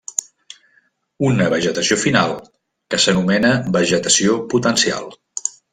[1.27, 2.35] Una vegetació final
[2.95, 5.11] que s'anomena vegetació potencial.